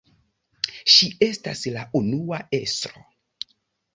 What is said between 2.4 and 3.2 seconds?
estro.